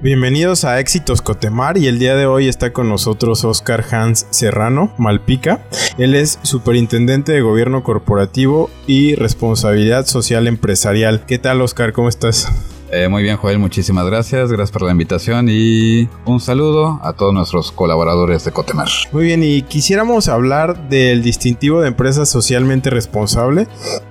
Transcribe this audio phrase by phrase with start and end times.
[0.00, 4.94] Bienvenidos a Éxitos Cotemar y el día de hoy está con nosotros Oscar Hans Serrano
[4.96, 5.60] Malpica.
[5.98, 11.26] Él es superintendente de gobierno corporativo y responsabilidad social empresarial.
[11.26, 11.92] ¿Qué tal Oscar?
[11.92, 12.46] ¿Cómo estás?
[12.90, 14.50] Eh, muy bien, Joel, muchísimas gracias.
[14.50, 18.88] Gracias por la invitación y un saludo a todos nuestros colaboradores de Cotemar.
[19.12, 23.66] Muy bien, y quisiéramos hablar del distintivo de empresa socialmente responsable.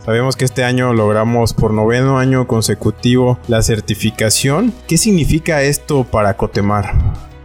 [0.05, 4.73] Sabemos que este año logramos por noveno año consecutivo la certificación.
[4.87, 6.93] ¿Qué significa esto para Cotemar?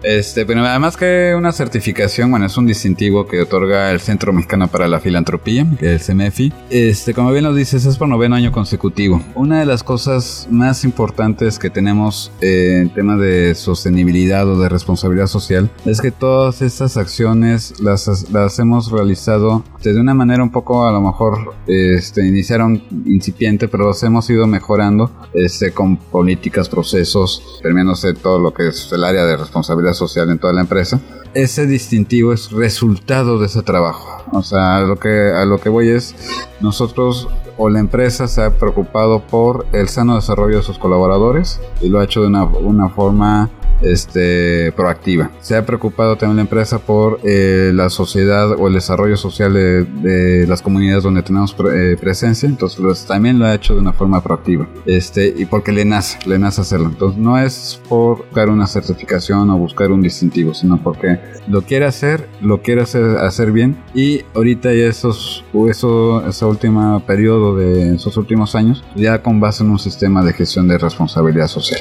[0.03, 4.69] Este, pero además que una certificación, bueno, es un distintivo que otorga el Centro Mexicano
[4.69, 6.53] para la Filantropía, el CMFI.
[6.71, 9.23] Este, como bien lo dices, es por noveno año consecutivo.
[9.35, 14.69] Una de las cosas más importantes que tenemos eh, en tema de sostenibilidad o de
[14.69, 20.51] responsabilidad social es que todas estas acciones las, las hemos realizado de una manera un
[20.51, 26.69] poco, a lo mejor, este, iniciaron incipiente, pero las hemos ido mejorando este, con políticas,
[26.69, 31.01] procesos, terminándose todo lo que es el área de responsabilidad social en toda la empresa,
[31.35, 34.25] ese distintivo es resultado de ese trabajo.
[34.33, 36.15] O sea, a lo que, a lo que voy es,
[36.61, 41.89] nosotros o la empresa se ha preocupado por el sano desarrollo de sus colaboradores y
[41.89, 43.51] lo ha hecho de una, una forma
[43.83, 45.31] este, proactiva.
[45.41, 50.47] Se ha preocupado también la empresa por eh, la sociedad o el desarrollo social de,
[50.47, 54.23] las comunidades donde tenemos eh, presencia, entonces pues, también lo ha hecho de una forma
[54.23, 54.69] proactiva.
[54.87, 56.89] Este, y porque le nace, le nace hacerlo.
[56.89, 61.87] Entonces no es por buscar una certificación o buscar un distintivo, sino porque lo quiere
[61.87, 67.97] hacer, lo quiere hacer, hacer bien y ahorita ya esos, eso, ese último periodo de
[67.97, 71.81] esos últimos años, ya con base en un sistema de gestión de responsabilidad social.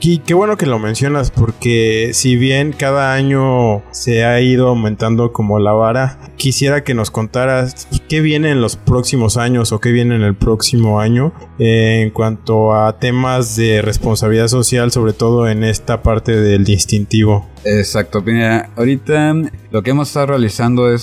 [0.00, 5.32] Y qué bueno que lo mencionas porque si bien cada año se ha ido aumentando
[5.32, 9.90] como la vara, quisiera que nos contaras qué viene en los próximos años o qué
[9.90, 15.64] viene en el próximo año en cuanto a temas de responsabilidad social, sobre todo en
[15.64, 17.46] esta parte del distintivo.
[17.64, 19.34] Exacto, mira, ahorita
[19.70, 21.02] lo que hemos estado realizando es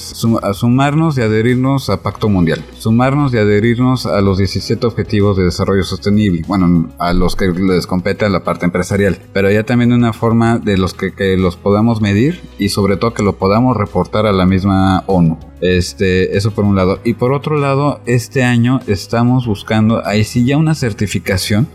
[0.53, 5.83] sumarnos y adherirnos a Pacto Mundial, sumarnos y adherirnos a los 17 Objetivos de Desarrollo
[5.83, 10.13] Sostenible, bueno, a los que les compete a la parte empresarial, pero ya también una
[10.13, 14.25] forma de los que, que los podamos medir y sobre todo que lo podamos reportar
[14.25, 15.37] a la misma ONU.
[15.61, 16.99] Este, eso por un lado.
[17.03, 21.67] Y por otro lado, este año estamos buscando, ahí sí ya una certificación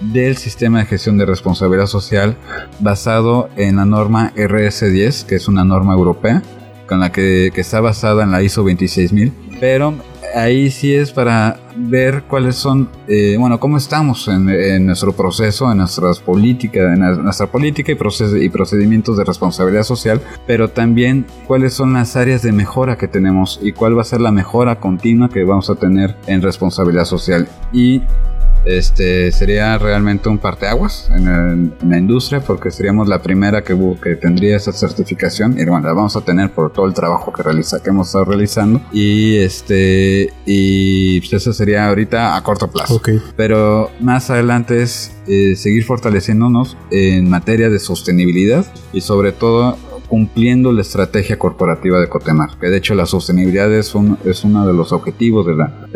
[0.00, 2.36] del sistema de gestión de responsabilidad social
[2.80, 6.42] basado en la norma RS10, que es una norma europea,
[6.86, 9.94] con la que, está basada en la ISO 26000, pero
[10.34, 15.78] ahí sí es para ver cuáles son, eh, bueno, cómo estamos en, nuestro proceso, en
[15.78, 21.92] nuestras políticas, en nuestra política y, y procedimientos de responsabilidad social, pero también cuáles son
[21.92, 25.44] las áreas de mejora que tenemos y cuál va a ser la mejora continua que
[25.44, 27.48] vamos a tener en responsabilidad social.
[27.72, 28.02] Y
[28.64, 34.16] este sería realmente un parteaguas en, en, la industria porque seríamos la primera que, que
[34.16, 37.82] tendría esa certificación y bueno, la vamos a tener por todo el trabajo que realiza
[37.82, 43.00] que hemos estado realizando y este y pues eso sería ahorita a corto plazo.
[43.36, 49.76] Pero más adelante es eh, seguir fortaleciéndonos en materia de sostenibilidad y sobre todo
[50.08, 54.66] cumpliendo la estrategia corporativa de Cotemar, que de hecho la sostenibilidad es, un, es uno
[54.66, 55.86] de los objetivos de la,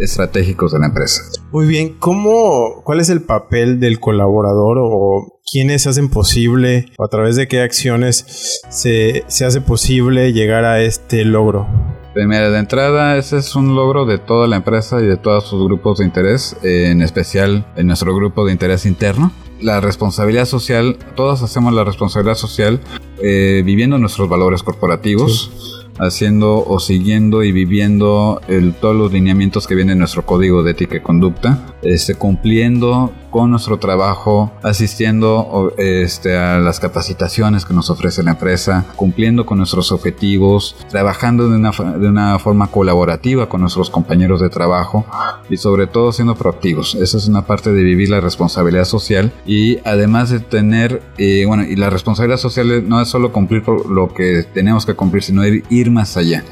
[0.00, 1.22] estratégicos de la empresa.
[1.50, 7.08] Muy bien, ¿cómo, ¿cuál es el papel del colaborador o quiénes hacen posible o a
[7.08, 11.66] través de qué acciones se, se hace posible llegar a este logro?
[12.12, 15.64] Primera de entrada, ese es un logro de toda la empresa y de todos sus
[15.64, 21.42] grupos de interés, en especial en nuestro grupo de interés interno la responsabilidad social, todos
[21.42, 22.80] hacemos la responsabilidad social
[23.22, 29.74] eh, viviendo nuestros valores corporativos haciendo o siguiendo y viviendo el, todos los lineamientos que
[29.74, 36.36] vienen en nuestro código de ética y conducta, este, cumpliendo con nuestro trabajo, asistiendo este,
[36.36, 41.72] a las capacitaciones que nos ofrece la empresa, cumpliendo con nuestros objetivos, trabajando de una,
[41.72, 45.04] de una forma colaborativa con nuestros compañeros de trabajo
[45.50, 46.94] y sobre todo siendo proactivos.
[46.94, 51.64] Esa es una parte de vivir la responsabilidad social y además de tener, eh, bueno,
[51.64, 55.90] y la responsabilidad social no es solo cumplir lo que tenemos que cumplir, sino ir
[55.90, 56.44] más allá.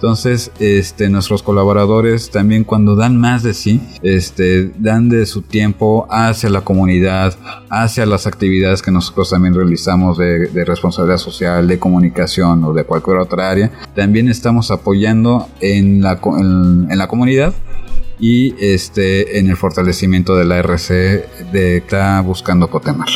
[0.00, 6.06] Entonces, este, nuestros colaboradores también cuando dan más de sí, este, dan de su tiempo
[6.08, 7.36] hacia la comunidad,
[7.68, 13.18] hacia las actividades que nosotros también realizamos de, responsabilidad social, de comunicación o de cualquier
[13.18, 17.52] otra área, también estamos apoyando en la, en la comunidad
[18.18, 23.08] y este en el fortalecimiento de la RC de está buscando Cotemar.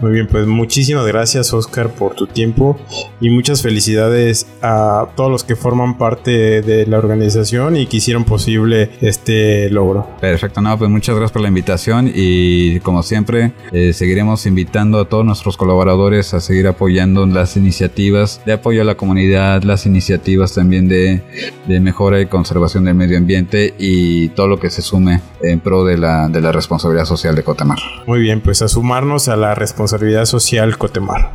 [0.00, 2.78] Muy bien, pues muchísimas gracias Oscar por tu tiempo
[3.20, 8.24] y muchas felicidades a todos los que forman parte de la organización y que hicieron
[8.24, 10.06] posible este logro.
[10.20, 15.08] Perfecto, no, pues muchas gracias por la invitación y como siempre eh, seguiremos invitando a
[15.08, 20.54] todos nuestros colaboradores a seguir apoyando las iniciativas de apoyo a la comunidad, las iniciativas
[20.54, 21.22] también de,
[21.66, 25.84] de mejora y conservación del medio ambiente y todo lo que se sume en pro
[25.84, 27.78] de la, de la responsabilidad social de Cotemar.
[28.06, 29.87] Muy bien, pues a sumarnos a la responsabilidad
[30.26, 31.32] social Cotemar.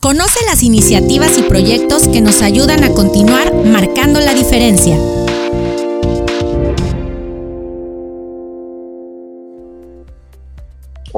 [0.00, 4.96] Conoce las iniciativas y proyectos que nos ayudan a continuar marcando la diferencia.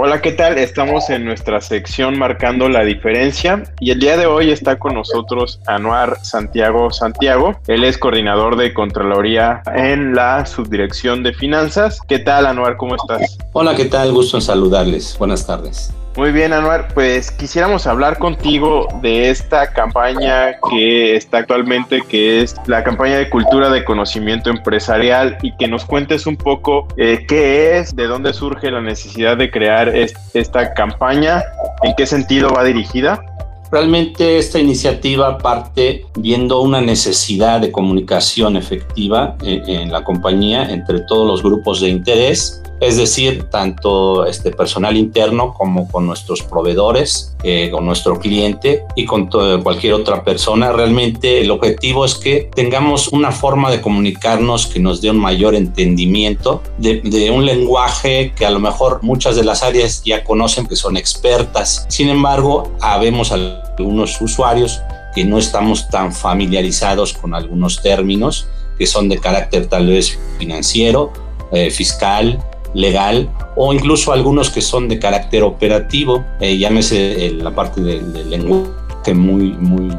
[0.00, 0.58] Hola, ¿qué tal?
[0.58, 5.60] Estamos en nuestra sección Marcando la Diferencia y el día de hoy está con nosotros
[5.66, 7.58] Anuar Santiago Santiago.
[7.66, 11.98] Él es coordinador de Contraloría en la Subdirección de Finanzas.
[12.06, 12.76] ¿Qué tal, Anuar?
[12.76, 13.38] ¿Cómo estás?
[13.52, 14.12] Hola, ¿qué tal?
[14.12, 15.18] Gusto en saludarles.
[15.18, 15.92] Buenas tardes.
[16.18, 22.56] Muy bien, Anuar, pues quisiéramos hablar contigo de esta campaña que está actualmente, que es
[22.66, 27.78] la campaña de cultura de conocimiento empresarial y que nos cuentes un poco eh, qué
[27.78, 29.94] es, de dónde surge la necesidad de crear
[30.34, 31.44] esta campaña,
[31.84, 33.22] en qué sentido va dirigida.
[33.70, 41.00] Realmente esta iniciativa parte viendo una necesidad de comunicación efectiva eh, en la compañía entre
[41.00, 47.34] todos los grupos de interés es decir, tanto este personal interno como con nuestros proveedores,
[47.42, 49.28] eh, con nuestro cliente y con
[49.62, 50.72] cualquier otra persona.
[50.72, 55.54] Realmente el objetivo es que tengamos una forma de comunicarnos que nos dé un mayor
[55.54, 60.66] entendimiento de, de un lenguaje que a lo mejor muchas de las áreas ya conocen,
[60.66, 61.86] que son expertas.
[61.88, 63.32] Sin embargo, habemos
[63.78, 64.80] algunos usuarios
[65.14, 68.48] que no estamos tan familiarizados con algunos términos
[68.78, 71.12] que son de carácter tal vez financiero,
[71.52, 72.38] eh, fiscal,
[72.75, 78.30] legal o incluso algunos que son de carácter operativo, eh, llámese eh, la parte del
[78.30, 78.70] lenguaje
[79.14, 79.90] muy, muy,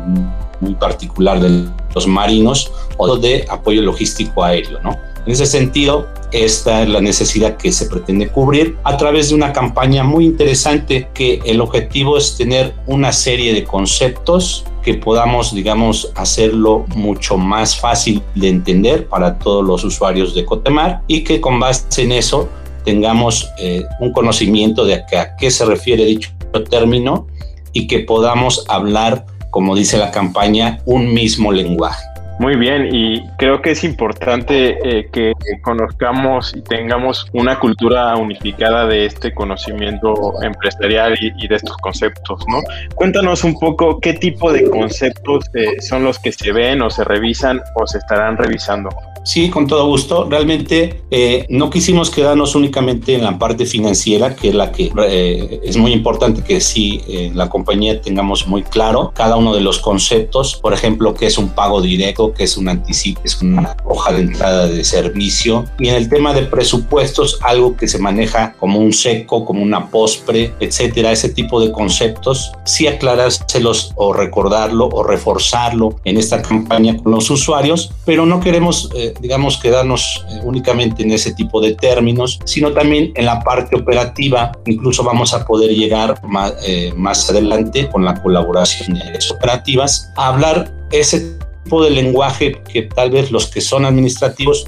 [0.62, 4.98] muy particular de los marinos o de apoyo logístico aéreo, ¿no?
[5.26, 9.52] En ese sentido, esta es la necesidad que se pretende cubrir a través de una
[9.52, 16.12] campaña muy interesante que el objetivo es tener una serie de conceptos que podamos, digamos,
[16.16, 21.60] hacerlo mucho más fácil de entender para todos los usuarios de Cotemar y que con
[21.60, 22.50] base en eso
[22.86, 26.30] tengamos eh, un conocimiento de a qué se refiere dicho
[26.70, 27.28] término
[27.74, 32.04] y que podamos hablar, como dice la campaña, un mismo lenguaje.
[32.40, 38.88] Muy bien, y creo que es importante eh, que conozcamos y tengamos una cultura unificada
[38.88, 42.62] de este conocimiento empresarial y, de estos conceptos, ¿no?
[42.96, 47.04] Cuéntanos un poco qué tipo de conceptos eh, son los que se ven o se
[47.04, 48.90] revisan o se estarán revisando.
[49.24, 50.28] Sí, con todo gusto.
[50.30, 55.60] Realmente eh, no quisimos quedarnos únicamente en la parte financiera, que es la que eh,
[55.64, 59.80] es muy importante que sí en la compañía tengamos muy claro cada uno de los
[59.80, 60.56] conceptos.
[60.56, 64.22] Por ejemplo, qué es un pago directo, qué es un anticipo, es una hoja de
[64.22, 65.66] entrada de servicio.
[65.80, 69.90] Y en el tema de presupuestos, algo que se maneja como un seco, como una
[69.90, 76.98] pospre, etcétera, ese tipo de conceptos, sí aclarárselos o recordarlo o reforzarlo en esta campaña
[76.98, 81.76] con los usuarios, pero no queremos eh, digamos, quedarnos eh, únicamente en ese tipo de
[81.76, 84.52] términos, sino también en la parte operativa.
[84.66, 90.12] Incluso vamos a poder llegar más, eh, más adelante con la colaboración de áreas operativas
[90.16, 94.68] a hablar ese tipo de lenguaje que tal vez los que son administrativos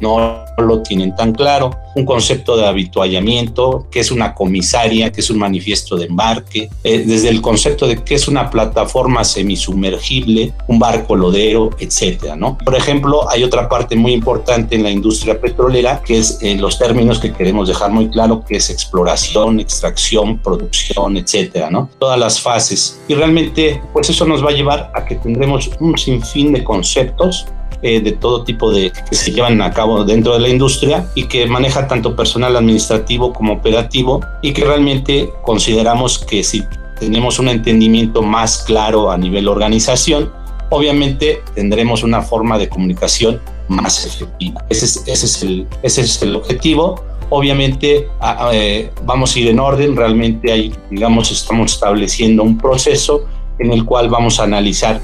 [0.00, 1.70] no lo tienen tan claro.
[1.94, 7.04] Un concepto de habituallamiento, que es una comisaria, que es un manifiesto de embarque, eh,
[7.06, 12.58] desde el concepto de qué es una plataforma semisumergible, un barco lodero, etcétera, ¿no?
[12.58, 16.78] Por ejemplo, hay otra parte muy importante en la industria petrolera, que es en los
[16.78, 21.90] términos que queremos dejar muy claro, que es exploración, extracción, producción, etcétera, ¿no?
[21.98, 23.00] Todas las fases.
[23.08, 27.46] Y realmente, pues eso nos va a llevar a que tendremos un sinfín de conceptos
[27.82, 31.24] eh, de todo tipo de que se llevan a cabo dentro de la industria y
[31.24, 36.62] que maneja tanto personal administrativo como operativo y que realmente consideramos que si
[36.98, 40.30] tenemos un entendimiento más claro a nivel organización,
[40.68, 44.64] obviamente tendremos una forma de comunicación más efectiva.
[44.68, 47.02] Ese es, ese es, el, ese es el objetivo.
[47.30, 48.08] Obviamente
[48.52, 53.26] eh, vamos a ir en orden, realmente ahí, digamos, estamos estableciendo un proceso
[53.58, 55.00] en el cual vamos a analizar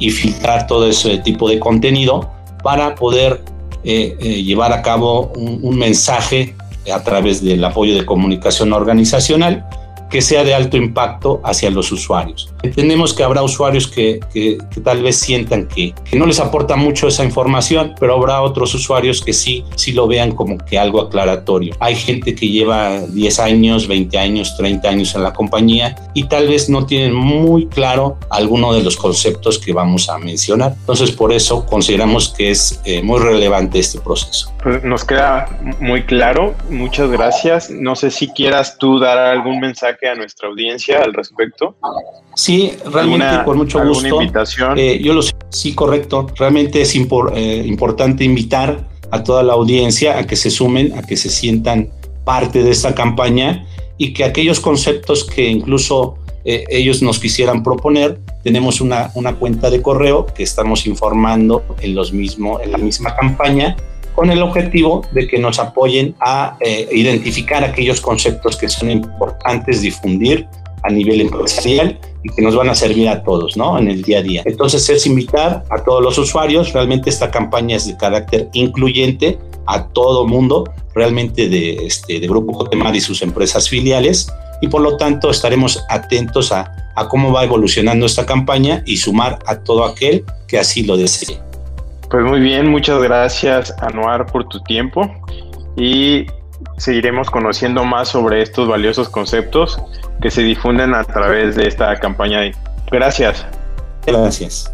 [0.00, 2.28] y filtrar todo ese tipo de contenido
[2.64, 3.42] para poder
[3.84, 6.56] eh, eh, llevar a cabo un mensaje
[6.92, 9.66] a través del apoyo de comunicación organizacional
[10.10, 12.52] que sea de alto impacto hacia los usuarios.
[12.62, 17.08] Entendemos que habrá usuarios que, que, tal vez sientan que, que, no les aporta mucho
[17.08, 21.74] esa información, pero habrá otros usuarios que sí, sí lo vean como que algo aclaratorio.
[21.80, 26.48] Hay gente que lleva 10 años, 20 años, 30 años en la compañía y tal
[26.48, 30.74] vez no tienen muy claro alguno de los conceptos que vamos a mencionar.
[30.80, 34.52] Entonces, por eso consideramos que es eh, muy relevante este proceso.
[34.62, 35.48] Pues nos queda
[35.80, 36.54] muy claro.
[36.68, 37.70] Muchas gracias.
[37.70, 41.76] No sé si quieras tú dar algún mensaje a nuestra audiencia al respecto?
[42.34, 44.20] Sí, realmente con mucho gusto.
[44.20, 44.78] invitación?
[44.78, 46.26] Eh, yo lo sé, sí, correcto.
[46.36, 51.16] Realmente es eh, importante invitar a toda la audiencia a que se sumen, a que
[51.16, 51.90] se sientan
[52.24, 53.66] parte de esta campaña
[53.98, 59.68] y que aquellos conceptos que incluso eh, ellos nos quisieran proponer, tenemos una, una cuenta
[59.68, 63.76] de correo que estamos informando en, los mismo, en la misma campaña
[64.20, 69.80] con el objetivo de que nos apoyen a eh, identificar aquellos conceptos que son importantes
[69.80, 70.46] difundir
[70.82, 73.78] a nivel empresarial y que nos van a servir a todos, ¿no?
[73.78, 74.42] En el día a día.
[74.44, 79.86] Entonces es invitar a todos los usuarios, realmente esta campaña es de carácter incluyente a
[79.86, 84.98] todo mundo, realmente de, este, de Grupo Jotemar y sus empresas filiales, y por lo
[84.98, 90.26] tanto estaremos atentos a, a cómo va evolucionando esta campaña y sumar a todo aquel
[90.46, 91.40] que así lo desee.
[92.10, 95.08] Pues muy bien, muchas gracias Anuar por tu tiempo
[95.76, 96.26] y
[96.76, 99.80] seguiremos conociendo más sobre estos valiosos conceptos
[100.20, 102.40] que se difunden a través de esta campaña.
[102.90, 103.46] Gracias.
[104.04, 104.72] Gracias.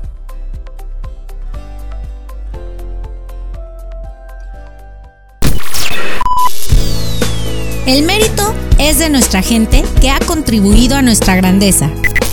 [7.87, 11.91] El mérito es de nuestra gente que ha contribuido a nuestra grandeza.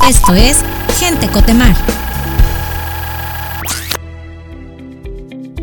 [0.07, 0.63] Esto es
[0.99, 1.75] Gente Cotemar.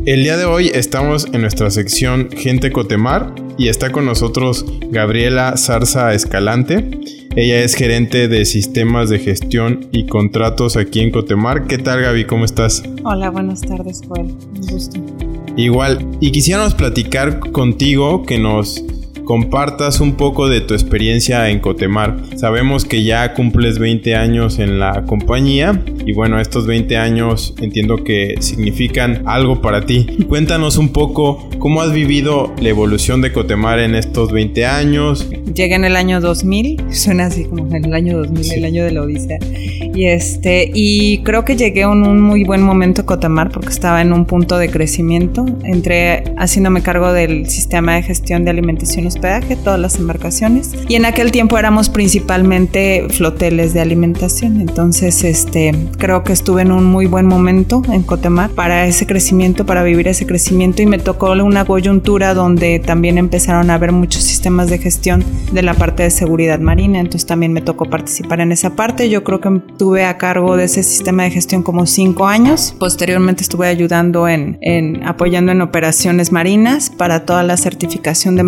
[0.06, 5.58] El día de hoy estamos en nuestra sección Gente Cotemar y está con nosotros Gabriela
[5.58, 6.90] Zarza Escalante.
[7.36, 11.66] Ella es gerente de sistemas de gestión y contratos aquí en Cotemar.
[11.66, 12.24] ¿Qué tal Gaby?
[12.24, 12.82] ¿Cómo estás?
[13.04, 14.34] Hola, buenas tardes Joel.
[14.54, 14.98] Un gusto.
[15.56, 18.82] Igual, y quisiéramos platicar contigo que nos
[19.30, 22.16] compartas un poco de tu experiencia en Cotemar.
[22.34, 28.02] Sabemos que ya cumples 20 años en la compañía y bueno, estos 20 años entiendo
[28.02, 30.18] que significan algo para ti.
[30.28, 35.28] Cuéntanos un poco cómo has vivido la evolución de Cotemar en estos 20 años.
[35.54, 38.90] Llegué en el año 2000, suena así como en el año 2000, el año de
[38.90, 39.38] la Odisea.
[39.94, 44.02] Y este y creo que llegué en un muy buen momento a Cotemar porque estaba
[44.02, 45.46] en un punto de crecimiento.
[45.62, 50.72] Entré haciéndome cargo del sistema de gestión de alimentación hospedaje, todas las embarcaciones.
[50.88, 54.60] Y en aquel tiempo éramos principalmente floteles de alimentación.
[54.60, 59.66] Entonces, este, creo que estuve en un muy buen momento en Cotemar para ese crecimiento,
[59.66, 60.80] para vivir ese crecimiento.
[60.80, 65.22] Y me tocó una coyuntura donde también empezaron a haber muchos sistemas de gestión
[65.52, 66.98] de la parte de seguridad marina.
[66.98, 69.10] Entonces también me tocó participar en esa parte.
[69.10, 72.74] Yo creo que estuve a cargo de ese sistema de gestión como cinco años.
[72.78, 78.42] Posteriormente estuve ayudando en, en apoyando en operaciones marinas para toda la certificación de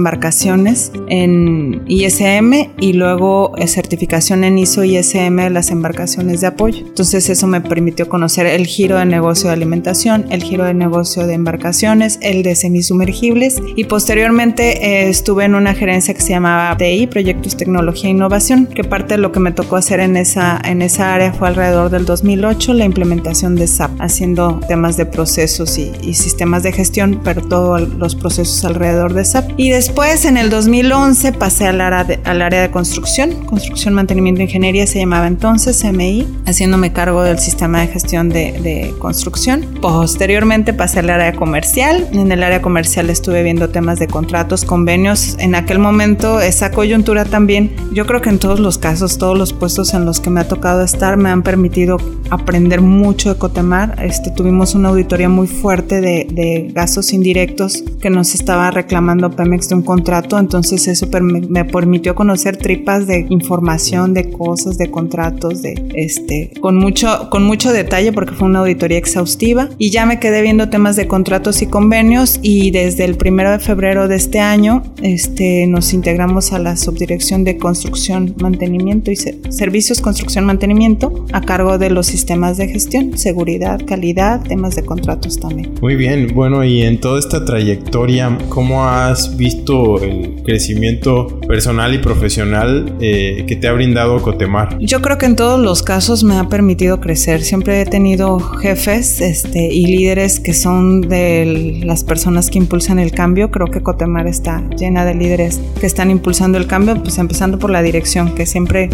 [0.52, 6.84] embarcaciones en ISM y luego eh, certificación en ISO ISM de las embarcaciones de apoyo.
[6.86, 11.26] Entonces eso me permitió conocer el giro de negocio de alimentación, el giro de negocio
[11.26, 16.76] de embarcaciones, el de semisumergibles y posteriormente eh, estuve en una gerencia que se llamaba
[16.76, 20.60] TI, Proyectos Tecnología e Innovación, que parte de lo que me tocó hacer en esa,
[20.64, 25.78] en esa área fue alrededor del 2008 la implementación de SAP, haciendo temas de procesos
[25.78, 29.50] y, y sistemas de gestión, pero todos los procesos alrededor de SAP.
[29.56, 34.42] Y después en el 2011 pasé al área, de, al área de construcción, construcción, mantenimiento
[34.42, 39.66] ingeniería se llamaba entonces MI, haciéndome cargo del sistema de gestión de, de, construcción.
[39.80, 42.08] Posteriormente pasé al área comercial.
[42.12, 45.36] En el área comercial estuve viendo temas de contratos, convenios.
[45.38, 49.52] En aquel momento, esa coyuntura también, yo creo que en todos los casos, todos los
[49.52, 51.98] puestos en los que me ha tocado estar me han permitido
[52.30, 54.02] aprender mucho de Cotemar.
[54.02, 59.68] Este, tuvimos una auditoría muy fuerte de, de gastos indirectos que nos estaba reclamando Pemex
[59.68, 65.62] de un contrato entonces eso me permitió conocer tripas de información, de cosas, de contratos,
[65.62, 70.18] de este, con mucho, con mucho detalle porque fue una auditoría exhaustiva y ya me
[70.18, 74.40] quedé viendo temas de contratos y convenios y desde el primero de febrero de este
[74.40, 81.40] año este, nos integramos a la subdirección de construcción, mantenimiento y servicios, construcción, mantenimiento a
[81.40, 85.74] cargo de los sistemas de gestión, seguridad, calidad, temas de contratos también.
[85.80, 91.98] Muy bien, bueno, y en toda esta trayectoria, ¿cómo has visto el crecimiento personal y
[91.98, 94.78] profesional eh, que te ha brindado Cotemar?
[94.78, 97.42] Yo creo que en todos los casos me ha permitido crecer.
[97.42, 103.12] Siempre he tenido jefes este, y líderes que son de las personas que impulsan el
[103.12, 103.50] cambio.
[103.50, 107.70] Creo que Cotemar está llena de líderes que están impulsando el cambio, pues empezando por
[107.70, 108.90] la dirección, que siempre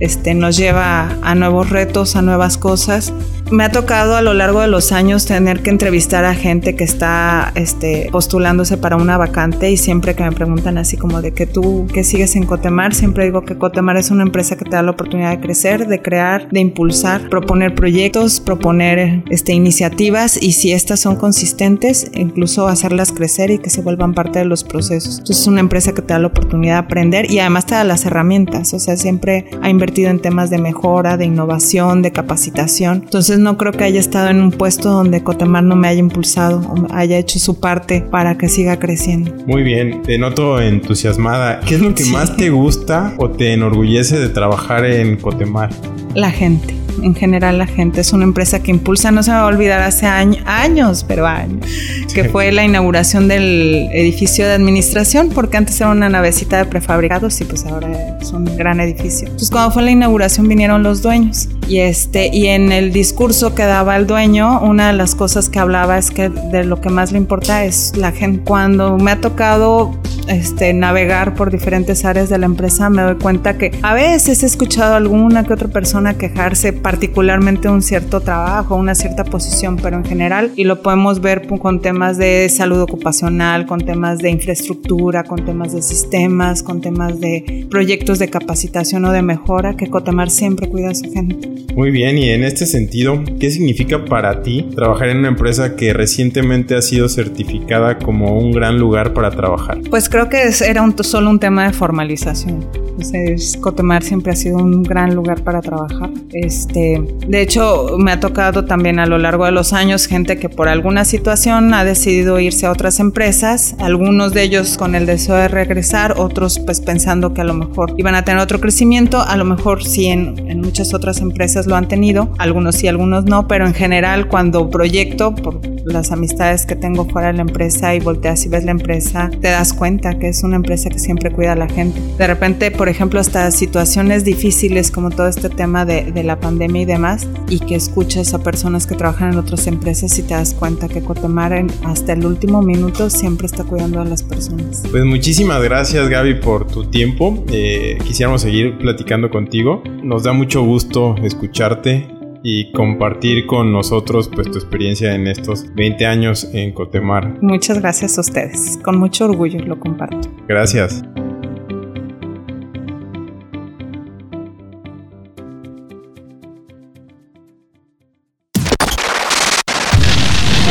[0.00, 3.12] este, nos lleva a nuevos retos, a nuevas cosas.
[3.52, 6.84] Me ha tocado a lo largo de los años tener que entrevistar a gente que
[6.84, 11.44] está este, postulándose para una vacante y siempre que me preguntan así como de que
[11.44, 12.94] tú, ¿qué sigues en Cotemar?
[12.94, 16.00] Siempre digo que Cotemar es una empresa que te da la oportunidad de crecer, de
[16.00, 23.12] crear, de impulsar, proponer proyectos, proponer este, iniciativas y si estas son consistentes, incluso hacerlas
[23.12, 25.18] crecer y que se vuelvan parte de los procesos.
[25.18, 27.84] Entonces es una empresa que te da la oportunidad de aprender y además te da
[27.84, 33.02] las herramientas, o sea, siempre ha invertido en temas de mejora, de innovación, de capacitación.
[33.04, 36.60] Entonces no creo que haya estado en un puesto donde Cotemar no me haya impulsado
[36.60, 39.34] o haya hecho su parte para que siga creciendo.
[39.46, 41.60] Muy bien, te noto entusiañada.
[41.60, 45.70] ¿Qué es lo que más te gusta o te enorgullece de trabajar en Cotemar?
[46.14, 48.00] La gente en general la gente.
[48.00, 51.66] Es una empresa que impulsa, no se me va a olvidar hace años, pero años,
[52.12, 57.40] que fue la inauguración del edificio de administración, porque antes era una navecita de prefabricados
[57.40, 59.26] y pues ahora es un gran edificio.
[59.26, 63.64] Entonces cuando fue la inauguración vinieron los dueños y este y en el discurso que
[63.64, 67.12] daba el dueño, una de las cosas que hablaba es que de lo que más
[67.12, 68.42] le importa es la gente.
[68.44, 69.90] Cuando me ha tocado
[70.28, 74.46] este, navegar por diferentes áreas de la empresa, me doy cuenta que a veces he
[74.46, 79.96] escuchado a alguna que otra persona quejarse particularmente un cierto trabajo, una cierta posición, pero
[79.96, 85.24] en general, y lo podemos ver con temas de salud ocupacional, con temas de infraestructura,
[85.24, 90.28] con temas de sistemas, con temas de proyectos de capacitación o de mejora, que Cotemar
[90.28, 91.61] siempre cuida a su gente.
[91.74, 95.92] Muy bien, y en este sentido, ¿qué significa para ti trabajar en una empresa que
[95.92, 99.80] recientemente ha sido certificada como un gran lugar para trabajar?
[99.88, 102.66] Pues creo que era un, solo un tema de formalización.
[102.92, 106.10] Entonces, Cotemar siempre ha sido un gran lugar para trabajar.
[106.34, 110.50] Este, de hecho, me ha tocado también a lo largo de los años gente que
[110.50, 115.36] por alguna situación ha decidido irse a otras empresas, algunos de ellos con el deseo
[115.36, 119.36] de regresar, otros pues pensando que a lo mejor iban a tener otro crecimiento, a
[119.36, 123.48] lo mejor sí en, en muchas otras empresas lo han tenido, algunos sí, algunos no,
[123.48, 128.00] pero en general cuando proyecto por las amistades que tengo fuera de la empresa y
[128.00, 131.52] volteas y ves la empresa, te das cuenta que es una empresa que siempre cuida
[131.52, 132.00] a la gente.
[132.18, 136.82] De repente, por ejemplo, hasta situaciones difíciles como todo este tema de, de la pandemia
[136.82, 140.54] y demás, y que escuchas a personas que trabajan en otras empresas y te das
[140.54, 141.52] cuenta que Cotemar
[141.84, 144.82] hasta el último minuto siempre está cuidando a las personas.
[144.90, 147.44] Pues muchísimas gracias Gaby por tu tiempo.
[147.50, 149.82] Eh, quisiéramos seguir platicando contigo.
[150.02, 152.11] Nos da mucho gusto escucharte
[152.42, 157.38] y compartir con nosotros pues tu experiencia en estos 20 años en Cotemar.
[157.42, 158.78] Muchas gracias a ustedes.
[158.82, 160.28] Con mucho orgullo lo comparto.
[160.48, 161.02] Gracias.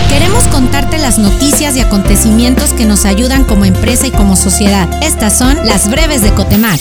[0.10, 4.90] Queremos contarte las noticias y acontecimientos que nos ayudan como empresa y como sociedad.
[5.04, 6.80] Estas son las breves de Cotemar.